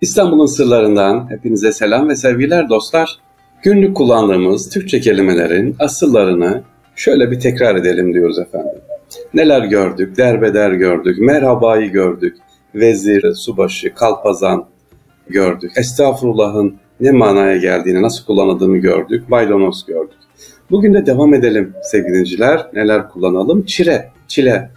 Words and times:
İstanbul'un 0.00 0.46
sırlarından 0.46 1.30
hepinize 1.30 1.72
selam 1.72 2.08
ve 2.08 2.16
sevgiler 2.16 2.68
dostlar. 2.68 3.18
Günlük 3.62 3.96
kullandığımız 3.96 4.70
Türkçe 4.70 5.00
kelimelerin 5.00 5.76
asıllarını 5.78 6.62
şöyle 6.96 7.30
bir 7.30 7.40
tekrar 7.40 7.76
edelim 7.76 8.14
diyoruz 8.14 8.38
efendim. 8.38 8.80
Neler 9.34 9.64
gördük, 9.64 10.16
derbeder 10.16 10.72
gördük, 10.72 11.18
merhabayı 11.18 11.90
gördük, 11.90 12.36
vezir, 12.74 13.34
subaşı, 13.34 13.94
kalpazan 13.94 14.66
gördük. 15.28 15.72
Estağfurullah'ın 15.76 16.76
ne 17.00 17.10
manaya 17.10 17.56
geldiğini, 17.56 18.02
nasıl 18.02 18.24
kullanıldığını 18.24 18.76
gördük, 18.76 19.28
maydanoz 19.28 19.86
gördük. 19.86 20.18
Bugün 20.70 20.94
de 20.94 21.06
devam 21.06 21.34
edelim 21.34 21.72
sevgili 21.82 22.08
dinleyiciler. 22.08 22.66
Neler 22.74 23.08
kullanalım? 23.08 23.64
Çile, 23.64 24.10
çile. 24.28 24.70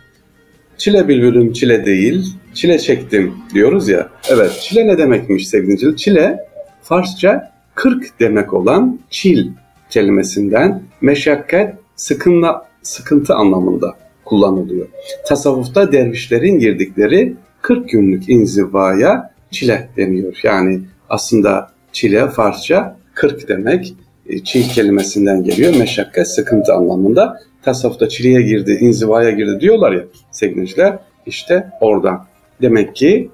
Çile 0.79 1.07
bülbülüm 1.07 1.53
çile 1.53 1.85
değil, 1.85 2.35
çile 2.53 2.79
çektim 2.79 3.33
diyoruz 3.53 3.89
ya. 3.89 4.09
Evet, 4.29 4.59
çile 4.61 4.87
ne 4.87 4.97
demekmiş 4.97 5.49
sevgili? 5.49 5.97
Çile, 5.97 6.39
Farsça 6.83 7.51
kırk 7.75 8.19
demek 8.19 8.53
olan 8.53 8.99
çil 9.09 9.47
kelimesinden 9.89 10.83
meşakkat, 11.01 11.75
sıkınla, 11.95 12.65
sıkıntı 12.81 13.33
anlamında 13.33 13.95
kullanılıyor. 14.25 14.87
Tasavvufta 15.27 15.91
dervişlerin 15.91 16.59
girdikleri 16.59 17.33
40 17.61 17.89
günlük 17.89 18.29
inzivaya 18.29 19.33
çile 19.51 19.89
deniyor. 19.97 20.39
Yani 20.43 20.81
aslında 21.09 21.71
çile 21.91 22.27
Farsça 22.27 22.97
40 23.13 23.47
demek. 23.47 23.93
E, 24.25 24.43
çil 24.43 24.69
kelimesinden 24.69 25.43
geliyor. 25.43 25.75
Meşakkat, 25.75 26.27
sıkıntı 26.33 26.73
anlamında. 26.73 27.39
Tasavvufta 27.61 28.09
çileye 28.09 28.41
girdi, 28.41 28.77
inzivaya 28.81 29.31
girdi 29.31 29.59
diyorlar 29.59 29.91
ya 29.91 30.03
sevgiliciler. 30.31 30.99
İşte 31.25 31.67
oradan. 31.81 32.25
Demek 32.61 32.95
ki 32.95 33.29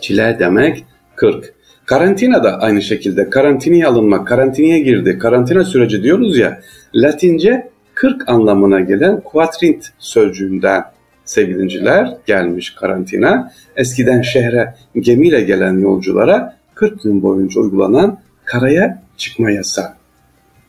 çile 0.00 0.36
demek 0.38 0.84
40. 1.16 1.54
Karantina 1.86 2.44
da 2.44 2.60
aynı 2.60 2.82
şekilde 2.82 3.30
karantinaya 3.30 3.88
alınmak, 3.88 4.26
karantinaya 4.28 4.78
girdi, 4.78 5.18
karantina 5.18 5.64
süreci 5.64 6.02
diyoruz 6.02 6.38
ya. 6.38 6.60
Latince 6.94 7.70
40 7.94 8.28
anlamına 8.28 8.80
gelen 8.80 9.20
quatrint 9.20 9.86
sözcüğünden 9.98 10.84
sevgilinciler 11.24 12.16
gelmiş 12.26 12.70
karantina. 12.70 13.52
Eskiden 13.76 14.22
şehre 14.22 14.74
gemiyle 14.94 15.40
gelen 15.40 15.78
yolculara 15.78 16.56
40 16.74 17.02
gün 17.02 17.22
boyunca 17.22 17.60
uygulanan 17.60 18.18
karaya 18.44 19.02
çıkma 19.16 19.50
yasağı. 19.50 19.99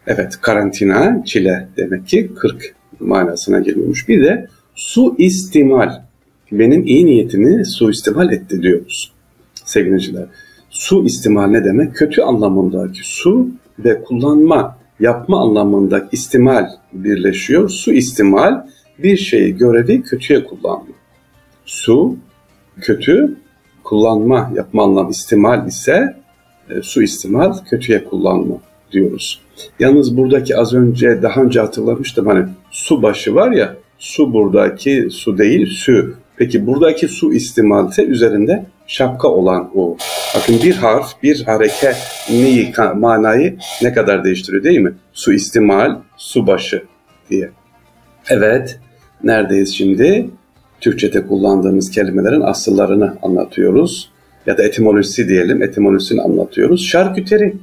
Evet 0.08 0.38
karantina, 0.42 1.24
çile 1.26 1.68
demek 1.78 2.08
ki 2.08 2.32
40 2.36 2.76
manasına 3.00 3.60
geliyormuş. 3.60 4.10
Bir 4.10 4.24
de 4.24 4.48
su 4.76 5.16
istimal. 5.18 6.02
Benim 6.52 6.86
iyi 6.86 7.06
niyetimi 7.06 7.66
suistimal 7.66 8.32
etti 8.32 8.62
diyoruz 8.62 9.14
sevgiliciler. 9.66 10.26
Su 10.70 11.06
istimal 11.06 11.48
ne 11.48 11.64
demek? 11.64 11.96
Kötü 11.96 12.22
anlamındaki 12.22 13.00
su 13.04 13.50
ve 13.80 14.04
kullanma, 14.04 14.78
yapma 15.00 15.42
anlamındaki 15.42 16.08
istimal 16.12 16.70
birleşiyor. 16.94 17.70
Su 17.70 17.94
istimal 17.94 18.66
bir 19.00 19.18
şeyi, 19.18 19.58
görevi 19.58 20.02
kötüye 20.02 20.44
kullanma. 20.44 20.94
Su, 21.66 22.16
kötü, 22.82 23.36
kullanma, 23.84 24.52
yapma 24.56 24.84
anlamı 24.84 25.12
istimal 25.12 25.68
ise 25.68 26.16
e, 26.70 26.82
su 26.82 27.02
istimal, 27.02 27.54
kötüye 27.70 28.04
kullanma 28.04 28.58
diyoruz. 28.92 29.42
Yalnız 29.80 30.18
buradaki 30.18 30.58
az 30.58 30.74
önce 30.74 31.22
daha 31.22 31.42
önce 31.42 31.60
hatırlamıştım 31.60 32.28
hani 32.28 32.46
su 32.72 33.04
başı 33.04 33.36
var 33.36 33.52
ya 33.52 33.76
su 34.00 34.34
buradaki 34.34 35.08
su 35.12 35.38
değil 35.38 35.68
su. 35.68 36.14
Peki 36.38 36.68
buradaki 36.68 37.08
su 37.08 37.34
istimalse 37.34 38.04
üzerinde 38.04 38.66
şapka 38.88 39.28
olan 39.28 39.72
o. 39.76 39.98
Bakın 40.36 40.60
bir 40.64 40.76
harf, 40.76 41.24
bir 41.24 41.44
hareke 41.44 41.94
neyi, 42.30 42.74
manayı 42.96 43.58
ne 43.82 43.94
kadar 43.94 44.24
değiştiriyor 44.24 44.64
değil 44.64 44.80
mi? 44.80 44.94
Su 45.14 45.34
istimal, 45.34 45.96
su 46.18 46.48
başı 46.48 46.84
diye. 47.30 47.50
Evet, 48.30 48.80
neredeyiz 49.24 49.76
şimdi? 49.76 50.30
Türkçe'de 50.82 51.28
kullandığımız 51.28 51.92
kelimelerin 51.92 52.42
asıllarını 52.42 53.18
anlatıyoruz. 53.22 54.12
Ya 54.46 54.58
da 54.58 54.64
etimolojisi 54.64 55.28
diyelim, 55.28 55.64
etimolojisini 55.64 56.22
anlatıyoruz. 56.22 56.86
Şarküteri, 56.86 57.56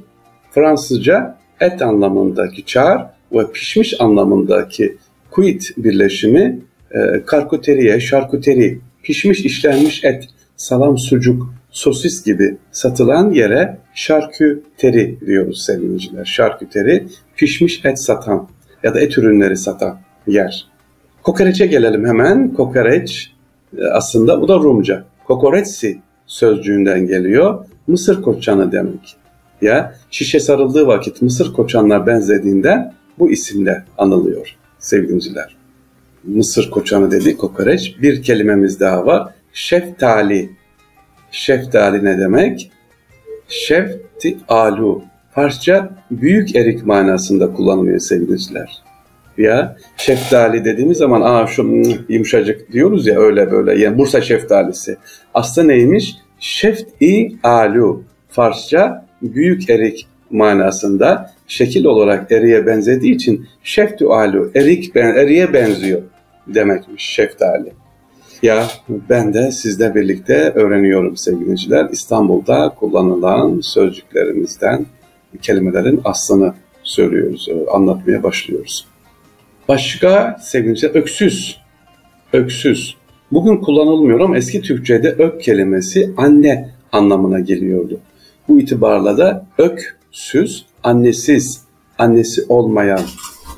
Fransızca 0.59 1.37
et 1.59 1.81
anlamındaki 1.81 2.65
çağır 2.65 3.01
ve 3.31 3.51
pişmiş 3.51 4.01
anlamındaki 4.01 4.97
kuit 5.31 5.77
birleşimi 5.77 6.59
e, 6.91 7.23
karkuteriye, 7.25 7.99
şarkuteri, 7.99 8.79
pişmiş 9.03 9.45
işlenmiş 9.45 10.03
et, 10.03 10.27
salam, 10.55 10.97
sucuk, 10.97 11.53
sosis 11.71 12.25
gibi 12.25 12.57
satılan 12.71 13.31
yere 13.31 13.77
şarküteri 13.93 15.17
diyoruz 15.25 15.65
sevgiliciler. 15.65 16.25
Şarküteri, 16.25 17.07
pişmiş 17.35 17.85
et 17.85 17.99
satan 17.99 18.49
ya 18.83 18.93
da 18.93 18.99
et 18.99 19.17
ürünleri 19.17 19.57
satan 19.57 19.99
yer. 20.27 20.67
Kokoreçe 21.23 21.65
gelelim 21.65 22.05
hemen. 22.05 22.53
Kokoreç 22.53 23.31
e, 23.77 23.85
aslında 23.85 24.41
bu 24.41 24.47
da 24.47 24.55
Rumca. 24.55 25.03
Kokoretsi 25.27 25.99
sözcüğünden 26.25 27.07
geliyor. 27.07 27.65
Mısır 27.87 28.21
koçanı 28.21 28.71
demek. 28.71 29.19
Ya 29.61 29.95
şişe 30.11 30.39
sarıldığı 30.39 30.87
vakit 30.87 31.21
Mısır 31.21 31.53
koçanlar 31.53 32.07
benzediğinden 32.07 32.93
bu 33.19 33.31
isimle 33.31 33.83
anılıyor 33.97 34.55
sevgiliciler. 34.79 35.55
Mısır 36.23 36.71
koçanı 36.71 37.11
dedi 37.11 37.37
kokoreç. 37.37 37.95
Bir 38.01 38.23
kelimemiz 38.23 38.79
daha 38.79 39.05
var. 39.05 39.33
Şeftali. 39.53 40.49
Şeftali 41.31 42.05
ne 42.05 42.19
demek? 42.19 42.71
Şefti 43.47 44.37
alu. 44.47 45.03
Farsça 45.31 45.89
büyük 46.11 46.55
erik 46.55 46.85
manasında 46.85 47.53
kullanılıyor 47.53 47.99
sevgiliciler. 47.99 48.83
Ya 49.37 49.77
şeftali 49.97 50.65
dediğimiz 50.65 50.97
zaman 50.97 51.21
aa 51.21 51.47
şu 51.47 51.83
yumuşacık 52.09 52.71
diyoruz 52.71 53.07
ya 53.07 53.19
öyle 53.19 53.51
böyle. 53.51 53.79
Yani 53.79 53.97
Bursa 53.97 54.21
şeftalisi. 54.21 54.97
Aslında 55.33 55.67
neymiş? 55.67 56.15
Şefti 56.39 57.35
alu. 57.43 58.03
Farsça 58.29 59.08
büyük 59.21 59.69
erik 59.69 60.07
manasında 60.31 61.33
şekil 61.47 61.85
olarak 61.85 62.31
eriye 62.31 62.65
benzediği 62.65 63.15
için 63.15 63.47
şeftü 63.63 64.05
alu, 64.05 64.51
erik 64.55 64.95
ben, 64.95 65.15
eriye 65.15 65.53
benziyor 65.53 66.01
demekmiş 66.47 67.03
şeftali. 67.03 67.73
Ya 68.41 68.67
ben 69.09 69.33
de 69.33 69.51
sizle 69.51 69.95
birlikte 69.95 70.51
öğreniyorum 70.55 71.17
sevgiliciler. 71.17 71.89
İstanbul'da 71.91 72.75
kullanılan 72.79 73.59
sözcüklerimizden 73.61 74.85
kelimelerin 75.41 76.01
aslını 76.03 76.53
söylüyoruz, 76.83 77.47
anlatmaya 77.73 78.23
başlıyoruz. 78.23 78.87
Başka 79.67 80.37
sevgiliciler 80.41 80.95
öksüz, 80.95 81.61
öksüz. 82.33 82.95
Bugün 83.31 83.57
kullanılmıyor 83.57 84.19
ama 84.19 84.37
eski 84.37 84.61
Türkçe'de 84.61 85.09
ök 85.09 85.41
kelimesi 85.41 86.13
anne 86.17 86.69
anlamına 86.91 87.39
geliyordu. 87.39 87.99
Bu 88.49 88.59
itibarla 88.59 89.17
da 89.17 89.45
öksüz, 89.57 90.65
annesiz, 90.83 91.61
annesi 91.97 92.45
olmayan 92.49 93.01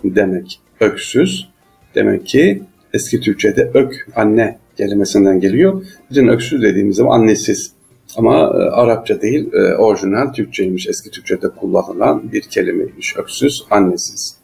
demek. 0.04 0.60
Öksüz 0.80 1.50
demek 1.96 2.26
ki 2.26 2.64
eski 2.94 3.20
Türkçe'de 3.20 3.72
ök, 3.74 4.08
anne 4.16 4.58
kelimesinden 4.78 5.40
geliyor. 5.40 5.86
Bizim 6.10 6.28
öksüz 6.28 6.62
dediğimiz 6.62 6.96
zaman 6.96 7.20
annesiz. 7.20 7.72
Ama 8.16 8.38
e, 8.38 8.70
Arapça 8.72 9.22
değil, 9.22 9.54
e, 9.54 9.76
orijinal 9.76 10.34
Türkçeymiş. 10.34 10.88
Eski 10.88 11.12
Türkçe'de 11.12 11.50
kullanılan 11.50 12.32
bir 12.32 12.42
kelimeymiş. 12.42 13.18
Öksüz, 13.18 13.66
annesiz. 13.70 14.38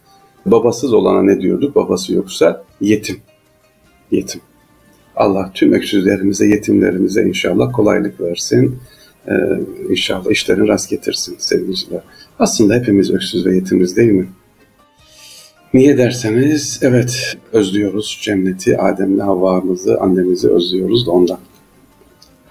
Babasız 0.45 0.93
olana 0.93 1.21
ne 1.23 1.41
diyorduk? 1.41 1.75
Babası 1.75 2.13
yoksa 2.13 2.63
yetim. 2.81 3.17
Yetim. 4.11 4.41
Allah 5.15 5.51
tüm 5.53 5.73
öksüzlerimize, 5.73 6.47
yetimlerimize 6.47 7.23
inşallah 7.23 7.73
kolaylık 7.73 8.21
versin. 8.21 8.79
Ee, 9.27 9.33
inşallah 9.89 10.31
işlerini 10.31 10.67
rast 10.67 10.89
getirsin 10.89 11.35
sevgiliciler. 11.39 12.01
Aslında 12.39 12.75
hepimiz 12.75 13.11
öksüz 13.11 13.45
ve 13.45 13.55
yetimiz 13.55 13.97
değil 13.97 14.11
mi? 14.11 14.27
Niye 15.73 15.97
derseniz 15.97 16.79
evet 16.81 17.37
özlüyoruz 17.53 18.19
cenneti, 18.21 18.77
Adem'le 18.77 19.19
Havva'mızı, 19.19 19.97
annemizi 20.01 20.49
özlüyoruz 20.49 21.07
da 21.07 21.11
ondan. 21.11 21.39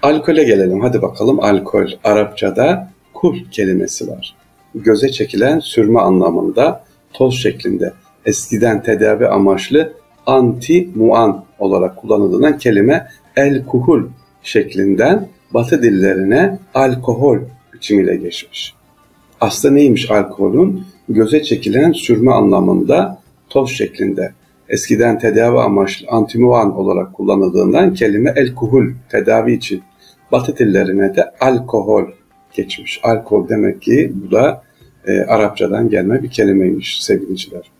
Alkole 0.01 0.43
gelelim 0.43 0.81
hadi 0.81 1.01
bakalım 1.01 1.39
alkol. 1.39 1.87
Arapçada 2.03 2.91
kul 3.13 3.37
kelimesi 3.51 4.07
var. 4.07 4.35
Göze 4.75 5.11
çekilen 5.11 5.59
sürme 5.59 5.99
anlamında 5.99 6.83
toz 7.13 7.35
şeklinde 7.35 7.93
eskiden 8.25 8.83
tedavi 8.83 9.27
amaçlı 9.27 9.93
anti 10.25 10.89
muan 10.95 11.45
olarak 11.59 11.97
kullanılan 11.97 12.57
kelime 12.57 13.07
el 13.35 13.65
kuhul 13.65 14.03
şeklinden 14.43 15.27
Batı 15.53 15.83
dillerine 15.83 16.59
alkohol 16.73 17.37
biçimiyle 17.73 18.15
geçmiş. 18.15 18.73
Aslında 19.41 19.73
neymiş 19.73 20.11
alkolün? 20.11 20.83
Göze 21.09 21.43
çekilen 21.43 21.91
sürme 21.91 22.31
anlamında 22.31 23.21
toz 23.49 23.71
şeklinde. 23.71 24.31
Eskiden 24.69 25.19
tedavi 25.19 25.59
amaçlı 25.59 26.07
antimuan 26.09 26.75
olarak 26.75 27.13
kullanıldığından 27.13 27.93
kelime 27.93 28.33
el 28.35 28.55
kuhul 28.55 28.91
tedavi 29.09 29.53
için 29.53 29.81
Batı 30.31 30.57
dillerine 30.57 31.15
de 31.15 31.31
alkohol 31.39 32.03
geçmiş. 32.53 32.99
Alkol 33.03 33.49
demek 33.49 33.81
ki 33.81 34.11
bu 34.15 34.31
da 34.31 34.63
e, 35.07 35.21
Arapçadan 35.21 35.89
gelme 35.89 36.23
bir 36.23 36.29
kelimeymiş 36.29 37.03
sevgiliciler. 37.03 37.71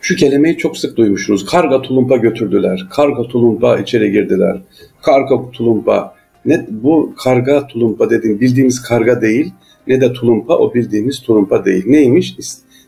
Şu 0.00 0.16
kelimeyi 0.16 0.56
çok 0.56 0.78
sık 0.78 0.96
duymuşsunuz. 0.96 1.46
Karga 1.46 1.82
tulumpa 1.82 2.16
götürdüler. 2.16 2.86
Karga 2.90 3.22
tulumpa 3.22 3.78
içeri 3.78 4.12
girdiler. 4.12 4.60
Karga 5.02 5.50
tulumpa. 5.50 6.13
Ne, 6.46 6.66
bu 6.70 7.14
karga 7.24 7.66
tulumpa 7.66 8.10
dediğim 8.10 8.40
bildiğimiz 8.40 8.82
karga 8.82 9.20
değil 9.20 9.52
ne 9.86 10.00
de 10.00 10.12
tulumpa 10.12 10.56
o 10.56 10.74
bildiğimiz 10.74 11.20
tulumpa 11.20 11.64
değil. 11.64 11.84
Neymiş? 11.86 12.36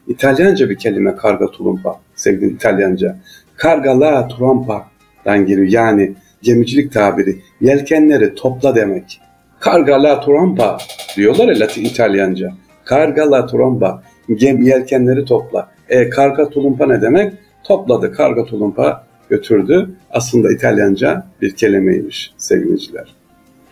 İtalyanca 0.09 0.71
bir 0.71 0.77
kelime 0.77 1.17
karga 1.17 1.47
tulumpa 1.47 2.01
sevgili 2.15 2.53
İtalyanca. 2.53 3.17
Karga 3.57 4.01
la 4.01 4.29
trumpa'dan 4.29 5.47
geliyor. 5.47 5.69
Yani 5.69 6.15
gemicilik 6.43 6.93
tabiri. 6.93 7.37
Yelkenleri 7.61 8.35
topla 8.35 8.75
demek. 8.75 9.21
Karga 9.61 10.03
la 10.03 10.21
trompa 10.21 10.79
diyorlar 11.17 11.49
ya 11.49 11.61
Latin 11.61 11.85
İtalyanca. 11.85 12.53
Karga 12.85 13.31
la 13.31 13.47
trompa. 13.47 14.03
Gem, 14.37 14.63
yelkenleri 14.63 15.25
topla. 15.25 15.69
E, 15.89 16.11
karga 16.11 16.49
tulumpa 16.49 16.87
ne 16.87 17.03
demek? 17.03 17.33
Topladı. 17.65 18.13
Karga 18.13 18.45
tulumpa 18.45 19.07
götürdü. 19.31 19.91
Aslında 20.11 20.53
İtalyanca 20.53 21.27
bir 21.43 21.57
kelimeymiş 21.57 22.35
sevgiliciler. 22.37 23.15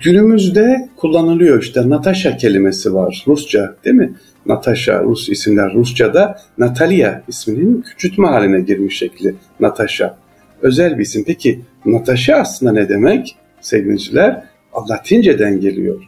Günümüzde 0.01 0.89
kullanılıyor 0.97 1.63
işte 1.63 1.89
Natasha 1.89 2.37
kelimesi 2.37 2.95
var 2.95 3.25
Rusça 3.27 3.77
değil 3.85 3.97
mi? 3.97 4.15
Natasha 4.47 5.03
Rus 5.03 5.29
isimler 5.29 5.75
Rusça'da 5.75 6.39
Natalia 6.59 7.23
isminin 7.29 7.83
küçültme 7.83 8.27
haline 8.27 8.61
girmiş 8.61 8.99
şekli 8.99 9.35
Natasha. 9.61 10.17
Özel 10.63 10.99
bir 10.99 11.03
isim. 11.03 11.25
Peki 11.27 11.61
Natasha 11.87 12.35
aslında 12.35 12.73
ne 12.73 12.89
demek? 12.89 13.37
Sevgiliciler 13.61 14.45
Latince'den 14.91 15.61
geliyor. 15.61 16.03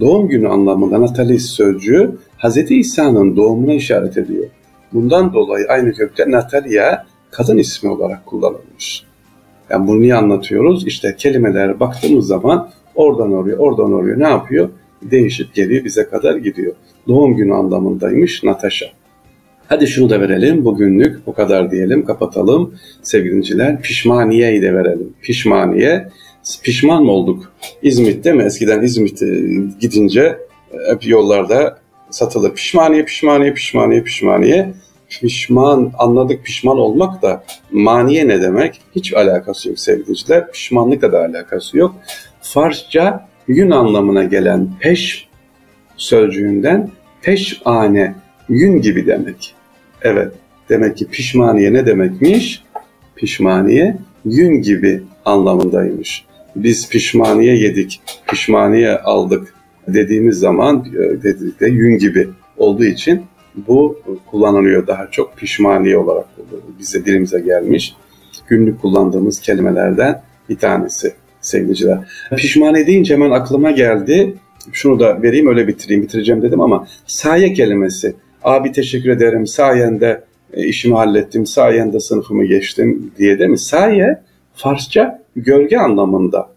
Doğum 0.00 0.28
günü 0.28 0.48
anlamında 0.48 1.00
Natalis 1.00 1.46
sözcüğü 1.46 2.10
Hz. 2.38 2.70
İsa'nın 2.70 3.36
doğumuna 3.36 3.72
işaret 3.72 4.18
ediyor. 4.18 4.44
Bundan 4.92 5.32
dolayı 5.32 5.66
aynı 5.68 5.92
kökte 5.92 6.30
Natalia 6.30 7.04
kadın 7.30 7.58
ismi 7.58 7.90
olarak 7.90 8.26
kullanılmış. 8.26 9.04
Yani 9.70 9.86
bunu 9.86 10.00
niye 10.00 10.14
anlatıyoruz? 10.14 10.86
İşte 10.86 11.16
kelimelere 11.18 11.80
baktığımız 11.80 12.26
zaman 12.26 12.70
oradan 12.94 13.32
oraya, 13.32 13.56
oradan 13.56 13.92
oraya 13.92 14.18
ne 14.18 14.28
yapıyor? 14.28 14.68
Değişip 15.02 15.54
geliyor, 15.54 15.84
bize 15.84 16.08
kadar 16.08 16.36
gidiyor. 16.36 16.72
Doğum 17.08 17.36
günü 17.36 17.54
anlamındaymış 17.54 18.42
Natasha. 18.42 18.86
Hadi 19.70 19.86
şunu 19.86 20.10
da 20.10 20.20
verelim. 20.20 20.64
Bugünlük 20.64 21.26
bu 21.26 21.34
kadar 21.34 21.70
diyelim. 21.70 22.04
Kapatalım. 22.04 22.74
Sevgiliciler 23.02 23.82
pişmaniyeyi 23.82 24.62
de 24.62 24.74
verelim. 24.74 25.12
Pişmaniye. 25.22 26.08
Pişman 26.62 27.04
mı 27.04 27.10
olduk? 27.10 27.52
İzmit 27.82 28.24
mi? 28.24 28.42
Eskiden 28.42 28.82
İzmit'e 28.82 29.26
gidince 29.80 30.38
hep 30.90 31.06
yollarda 31.06 31.78
satılır. 32.10 32.54
Pişmaniye, 32.54 33.04
pişmaniye, 33.04 33.54
pişmaniye, 33.54 34.02
pişmaniye. 34.02 34.72
Pişman, 35.08 35.92
anladık 35.98 36.44
pişman 36.44 36.78
olmak 36.78 37.22
da 37.22 37.44
maniye 37.72 38.28
ne 38.28 38.42
demek? 38.42 38.80
Hiç 38.96 39.14
alakası 39.14 39.68
yok 39.68 39.78
sevgiliciler. 39.78 40.52
Pişmanlıkla 40.52 41.12
da 41.12 41.18
alakası 41.24 41.78
yok. 41.78 41.94
Farsça 42.42 43.28
yün 43.48 43.70
anlamına 43.70 44.24
gelen 44.24 44.68
peş 44.80 45.28
sözcüğünden 45.96 46.90
peşane, 47.22 48.14
yün 48.48 48.80
gibi 48.80 49.06
demek. 49.06 49.54
Evet, 50.02 50.32
demek 50.68 50.96
ki 50.96 51.06
pişmaniye 51.08 51.72
ne 51.72 51.86
demekmiş? 51.86 52.64
Pişmaniye 53.16 53.96
yün 54.24 54.62
gibi 54.62 55.02
anlamındaymış. 55.24 56.24
Biz 56.56 56.88
pişmaniye 56.88 57.56
yedik, 57.56 58.00
pişmaniye 58.28 58.96
aldık 58.96 59.54
dediğimiz 59.88 60.38
zaman 60.38 60.86
e, 60.94 61.22
dedik 61.22 61.60
de 61.60 61.66
yün 61.68 61.98
gibi 61.98 62.28
olduğu 62.56 62.84
için 62.84 63.22
bu 63.54 63.98
kullanılıyor 64.30 64.86
daha 64.86 65.10
çok 65.10 65.36
pişmaniye 65.36 65.98
olarak 65.98 66.26
bize 66.78 67.04
dilimize 67.04 67.40
gelmiş. 67.40 67.94
Günlük 68.48 68.80
kullandığımız 68.80 69.40
kelimelerden 69.40 70.22
bir 70.48 70.56
tanesi 70.56 71.12
sevgiliciler. 71.40 71.98
Pişmaniye 72.36 72.86
deyince 72.86 73.14
hemen 73.14 73.30
aklıma 73.30 73.70
geldi. 73.70 74.34
Şunu 74.72 75.00
da 75.00 75.22
vereyim 75.22 75.46
öyle 75.46 75.68
bitireyim 75.68 76.02
bitireceğim 76.02 76.42
dedim 76.42 76.60
ama 76.60 76.86
saye 77.06 77.52
kelimesi. 77.52 78.14
Abi 78.44 78.72
teşekkür 78.72 79.10
ederim 79.10 79.46
sayende 79.46 80.24
e, 80.52 80.64
işimi 80.64 80.94
hallettim, 80.94 81.46
sayende 81.46 82.00
sınıfımı 82.00 82.44
geçtim 82.44 83.12
diye 83.18 83.38
değil 83.38 83.50
mi? 83.50 83.58
Saye 83.58 84.20
Farsça 84.54 85.22
gölge 85.36 85.78
anlamında 85.78 86.48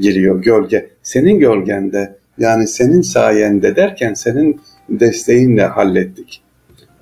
giriyor 0.00 0.42
gölge. 0.42 0.90
Senin 1.02 1.38
gölgende 1.38 2.16
yani 2.38 2.68
senin 2.68 3.02
sayende 3.02 3.76
derken 3.76 4.14
senin 4.14 4.60
desteğinle 4.88 5.64
hallettik. 5.64 6.42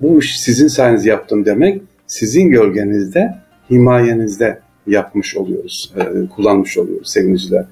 Bu 0.01 0.19
iş 0.19 0.39
sizin 0.39 0.67
sayeniz 0.67 1.05
yaptım 1.05 1.45
demek 1.45 1.81
sizin 2.09 2.49
gölgenizde, 2.49 3.35
himayenizde 3.69 4.59
yapmış 4.89 5.37
oluyoruz, 5.37 5.93
e, 5.97 6.27
kullanmış 6.35 6.77
oluyoruz 6.77 7.09
sevgiliciler. 7.09 7.65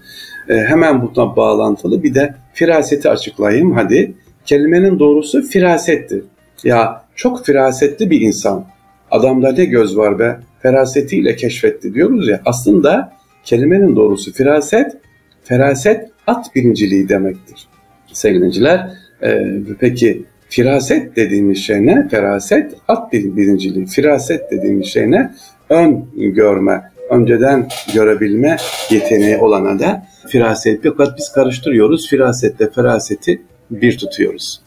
E, 0.49 0.55
hemen 0.55 1.01
buna 1.01 1.35
bağlantılı 1.35 2.03
bir 2.03 2.15
de 2.15 2.35
firaseti 2.53 3.09
açıklayayım 3.09 3.71
hadi. 3.71 4.13
Kelimenin 4.45 4.99
doğrusu 4.99 5.41
firasettir. 5.41 6.23
Ya 6.63 7.03
çok 7.15 7.45
firasetli 7.45 8.09
bir 8.09 8.21
insan. 8.21 8.65
Adamda 9.11 9.51
ne 9.51 9.65
göz 9.65 9.97
var 9.97 10.19
be? 10.19 10.39
Ferasetiyle 10.61 11.35
keşfetti 11.35 11.93
diyoruz 11.93 12.27
ya. 12.27 12.41
Aslında 12.45 13.13
kelimenin 13.43 13.95
doğrusu 13.95 14.33
firaset, 14.33 14.97
feraset 15.43 16.09
at 16.27 16.55
birinciliği 16.55 17.09
demektir. 17.09 17.67
Sevgiliciler, 18.13 18.89
e, 19.23 19.41
peki 19.79 20.25
firaset 20.49 21.15
dediğimiz 21.15 21.57
şey 21.57 21.85
ne? 21.85 22.07
Feraset 22.07 22.73
at 22.87 23.13
birinciliği. 23.13 23.85
Firaset 23.85 24.51
dediğimiz 24.51 24.87
şey 24.87 25.11
ne? 25.11 25.33
Ön 25.69 26.05
görme, 26.15 26.81
önceden 27.09 27.68
görebilme 27.94 28.57
yeteneği 28.89 29.38
olana 29.38 29.80
da 29.80 30.07
firaset. 30.27 30.83
Fakat 30.83 31.18
biz 31.18 31.31
karıştırıyoruz. 31.31 32.09
Firasetle 32.09 32.69
feraseti 32.69 33.42
bir 33.71 33.98
tutuyoruz. 33.98 34.62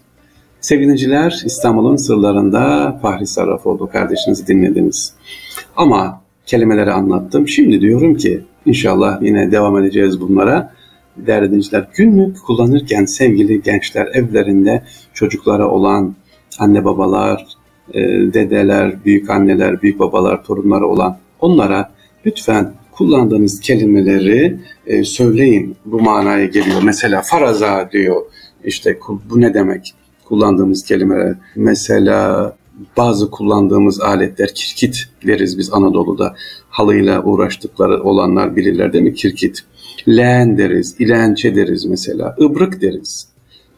Sevgiliciler 0.61 1.43
İstanbul'un 1.45 1.97
sırlarında 1.97 2.99
Fahri 3.03 3.27
Sarrafoğlu 3.27 3.91
kardeşinizi 3.91 4.47
dinlediniz. 4.47 5.15
Ama 5.77 6.23
kelimeleri 6.47 6.93
anlattım. 6.93 7.49
Şimdi 7.49 7.81
diyorum 7.81 8.15
ki 8.15 8.45
inşallah 8.67 9.23
yine 9.23 9.53
devam 9.53 9.79
edeceğiz 9.79 10.21
bunlara. 10.21 10.73
Değerli 11.17 11.47
dinleyiciler 11.47 11.89
günlük 11.95 12.37
kullanırken 12.47 13.05
sevgili 13.05 13.63
gençler 13.63 14.07
evlerinde 14.15 14.83
çocuklara 15.15 15.69
olan 15.69 16.15
anne 16.59 16.85
babalar, 16.85 17.47
e, 17.95 18.01
dedeler, 18.09 19.05
büyük 19.05 19.31
anneler, 19.31 19.83
büyük 19.83 19.99
babalar, 19.99 20.45
torunları 20.45 20.87
olan 20.87 21.17
onlara 21.41 21.91
lütfen 22.27 22.73
kullandığınız 22.93 23.61
kelimeleri 23.61 24.57
e, 24.87 25.05
söyleyin. 25.05 25.77
Bu 25.85 26.01
manaya 26.01 26.45
geliyor. 26.45 26.83
Mesela 26.83 27.23
faraza 27.23 27.89
diyor. 27.93 28.23
İşte 28.65 28.99
bu 29.31 29.41
ne 29.41 29.55
demek? 29.55 29.95
Kullandığımız 30.25 30.85
kelimeler. 30.85 31.35
Mesela 31.57 32.57
bazı 32.97 33.31
kullandığımız 33.31 34.01
aletler 34.01 34.55
kirkit 34.55 35.09
deriz 35.27 35.59
biz 35.59 35.73
Anadolu'da. 35.73 36.35
Halıyla 36.71 37.23
uğraştıkları 37.25 38.03
olanlar 38.03 38.57
bilirler 38.57 38.93
değil 38.93 39.05
mi? 39.05 39.15
Kirkit. 39.15 39.61
Leğen 40.09 40.59
deriz, 40.59 40.97
ilençe 40.99 41.57
deriz 41.57 41.85
mesela. 41.85 42.37
Ibrık 42.39 42.83
deriz. 42.83 43.29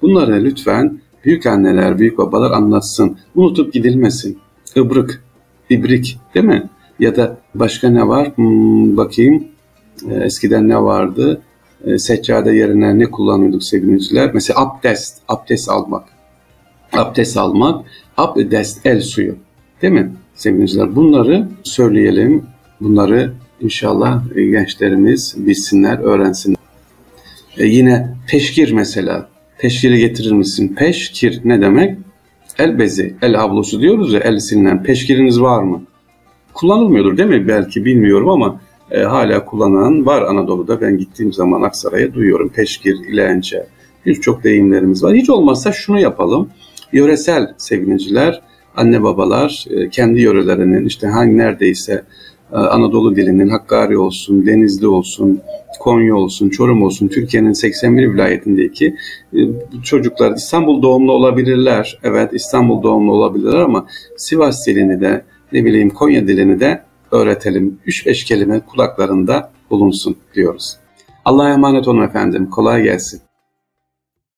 Bunları 0.03 0.45
lütfen 0.45 1.01
büyük 1.25 1.47
anneler, 1.47 1.99
büyük 1.99 2.19
babalar 2.19 2.51
anlatsın. 2.51 3.19
Unutup 3.35 3.73
gidilmesin. 3.73 4.39
Ibrık, 4.77 5.25
ibrik 5.71 6.19
değil 6.35 6.47
mi? 6.47 6.69
Ya 6.99 7.17
da 7.17 7.37
başka 7.55 7.91
ne 7.91 8.09
var? 8.09 8.33
Hmm, 8.37 8.97
bakayım. 8.97 9.45
E, 10.11 10.15
eskiden 10.15 10.69
ne 10.69 10.83
vardı? 10.83 11.43
E, 11.85 11.99
seccade 11.99 12.53
yerine 12.53 12.99
ne 12.99 13.05
kullanıyorduk 13.05 13.63
sevgiliciler? 13.63 14.31
Mesela 14.35 14.61
abdest, 14.61 15.19
abdest 15.29 15.69
almak. 15.69 16.05
Abdest 16.93 17.37
almak, 17.37 17.85
abdest 18.17 18.87
el 18.87 19.01
suyu. 19.01 19.37
Değil 19.83 19.93
mi 19.93 20.13
sevgiliciler? 20.35 20.97
Bunları 20.97 21.49
söyleyelim. 21.63 22.47
Bunları 22.81 23.33
inşallah 23.61 24.23
gençlerimiz 24.35 25.35
bilsinler, 25.37 25.99
öğrensinler. 25.99 26.59
E, 27.59 27.67
yine 27.67 28.15
peşkir 28.29 28.73
mesela. 28.73 29.29
Peşkiri 29.59 29.99
getirir 29.99 30.33
misin? 30.33 30.75
Peşkir 30.79 31.41
ne 31.45 31.61
demek? 31.61 31.99
El 32.59 32.79
bezi, 32.79 33.15
el 33.23 33.35
havlusu 33.35 33.81
diyoruz 33.81 34.13
ya 34.13 34.21
el 34.21 34.39
silinen. 34.39 34.83
Peşkiriniz 34.83 35.41
var 35.41 35.63
mı? 35.63 35.83
Kullanılmıyordur 36.55 37.17
değil 37.17 37.29
mi? 37.29 37.49
Belki 37.49 37.85
bilmiyorum 37.85 38.29
ama 38.29 38.61
e, 38.91 39.01
hala 39.01 39.45
kullanan 39.45 40.07
var 40.07 40.23
Anadolu'da. 40.23 40.81
Ben 40.81 40.99
gittiğim 40.99 41.33
zaman 41.33 41.63
Aksaray'a 41.63 42.15
duyuyorum. 42.15 42.49
Peşkir, 42.49 42.95
ilençe, 42.95 43.67
birçok 44.07 44.45
deyimlerimiz 44.45 45.05
var. 45.05 45.15
Hiç 45.15 45.31
olmazsa 45.31 45.73
şunu 45.73 46.01
yapalım. 46.01 46.49
Yöresel 46.93 47.55
sevgiliciler, 47.59 48.43
anne 48.77 49.03
babalar 49.03 49.65
e, 49.71 49.89
kendi 49.89 50.21
yörelerinin 50.21 50.87
işte 50.87 51.07
hangi 51.07 51.39
neredeyse 51.39 52.05
e, 52.53 52.57
Anadolu 52.57 53.17
dilinin 53.17 53.49
Hakkari 53.49 53.99
olsun, 53.99 54.47
Denizli 54.47 54.87
olsun, 54.87 55.41
Konya 55.81 56.17
olsun, 56.17 56.49
Çorum 56.49 56.83
olsun, 56.83 57.09
Türkiye'nin 57.09 57.53
81 57.53 58.13
vilayetindeki 58.15 58.97
e, 59.35 59.39
çocuklar 59.83 60.33
İstanbul 60.37 60.83
doğumlu 60.83 61.13
olabilirler. 61.13 61.99
Evet 62.03 62.31
İstanbul 62.33 62.83
doğumlu 62.83 63.13
olabilirler 63.13 63.61
ama 63.61 63.87
Sivas 64.17 64.67
dilini 64.67 65.01
de 65.01 65.25
ne 65.53 65.65
bileyim 65.65 65.91
Konya 65.91 66.29
dilini 66.29 66.61
de 66.61 66.83
öğretelim. 67.11 67.81
3-5 67.87 68.25
kelime 68.25 68.61
kulaklarında 68.61 69.51
bulunsun 69.71 70.17
diyoruz. 70.35 70.77
Allah'a 71.25 71.53
emanet 71.53 71.89
olun 71.89 72.03
efendim. 72.03 72.51
Kolay 72.51 72.83
gelsin. 72.83 73.21